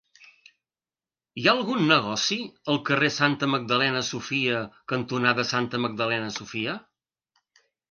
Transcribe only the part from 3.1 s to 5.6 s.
Santa Magdalena Sofia cantonada